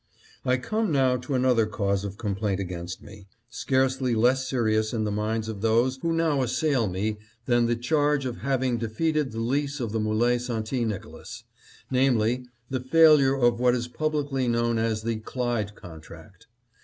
"I 0.53 0.57
come 0.57 0.91
now 0.91 1.15
to 1.17 1.35
another 1.35 1.67
cause 1.67 2.03
of 2.03 2.17
complaint 2.17 2.59
against 2.59 3.03
me, 3.03 3.27
scarcely 3.51 4.15
less 4.15 4.47
serious 4.49 4.93
in 4.95 5.03
the 5.03 5.11
minds 5.11 5.47
of 5.47 5.61
those 5.61 5.97
who 5.97 6.11
now 6.11 6.41
assail 6.41 6.87
me 6.87 7.19
than 7.45 7.67
the 7.67 7.75
charge 7.75 8.25
of 8.25 8.37
having 8.37 8.79
defeated 8.79 9.31
the 9.31 9.39
lease 9.39 9.79
of 9.79 9.91
the 9.91 9.99
M61e 9.99 10.41
St. 10.65 10.87
Nicolas; 10.87 11.43
namely, 11.91 12.47
the 12.71 12.79
failure 12.79 13.35
of 13.35 13.59
what 13.59 13.75
is 13.75 13.87
publicly 13.87 14.47
know 14.47 14.75
as 14.75 15.03
the 15.03 15.17
Clyde 15.17 15.75
contract. 15.75 16.47